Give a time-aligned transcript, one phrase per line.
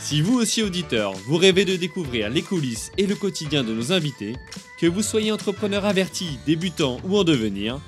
[0.00, 3.92] Si vous aussi auditeur, vous rêvez de découvrir les coulisses et le quotidien de nos
[3.92, 4.34] invités,
[4.80, 7.78] que vous soyez entrepreneur averti, débutant ou en devenir,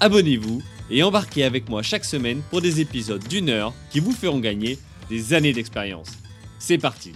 [0.00, 4.40] abonnez-vous et embarquez avec moi chaque semaine pour des épisodes d'une heure qui vous feront
[4.40, 4.78] gagner
[5.10, 6.10] des années d'expérience.
[6.58, 7.12] C'est parti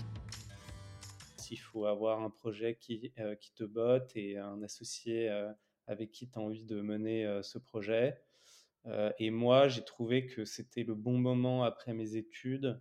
[1.51, 5.51] Il faut avoir un projet qui, euh, qui te botte et un associé euh,
[5.87, 8.19] avec qui tu as envie de mener euh, ce projet.
[9.19, 12.79] et moi, j'ai trouvé que c'était le bon moment après mes études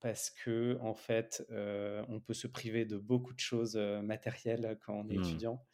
[0.00, 5.08] parce que en fait, on peut se priver de beaucoup de choses matérielles quand on
[5.10, 5.16] est Mmh.
[5.16, 5.64] étudiant.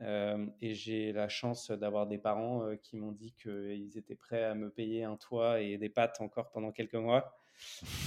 [0.00, 4.44] Euh, et j'ai la chance d'avoir des parents euh, qui m'ont dit qu'ils étaient prêts
[4.44, 7.36] à me payer un toit et des pâtes encore pendant quelques mois.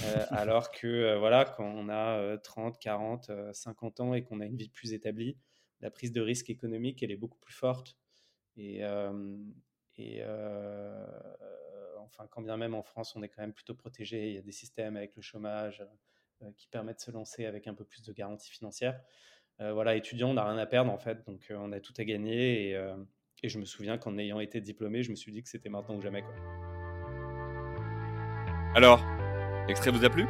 [0.02, 4.24] Euh, alors que euh, voilà, quand on a euh, 30, 40, euh, 50 ans et
[4.24, 5.38] qu'on a une vie plus établie,
[5.82, 7.98] la prise de risque économique, elle est beaucoup plus forte.
[8.58, 9.38] Et, euh,
[9.98, 11.06] et euh,
[12.06, 14.42] enfin, quand bien même en France, on est quand même plutôt protégé, il y a
[14.42, 15.84] des systèmes avec le chômage
[16.42, 19.02] euh, qui permettent de se lancer avec un peu plus de garantie financière.
[19.62, 21.94] Euh, voilà, étudiant, on n'a rien à perdre en fait, donc euh, on a tout
[21.98, 22.70] à gagner.
[22.70, 22.96] Et, euh,
[23.44, 25.96] et je me souviens qu'en ayant été diplômé, je me suis dit que c'était maintenant
[25.96, 26.24] ou jamais.
[26.24, 26.34] Quoi.
[28.76, 29.06] Alors,
[29.68, 30.26] l'extrait vous a plu?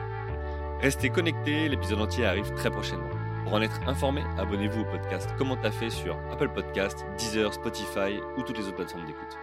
[0.81, 3.09] Restez connectés, l'épisode entier arrive très prochainement.
[3.43, 8.19] Pour en être informé, abonnez-vous au podcast Comment t'as fait sur Apple Podcast, Deezer, Spotify
[8.37, 9.37] ou toutes les autres plateformes d'écoute.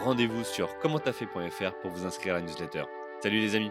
[0.00, 2.84] Rendez-vous sur commenttafait.fr pour vous inscrire à la newsletter.
[3.20, 3.70] Salut les amis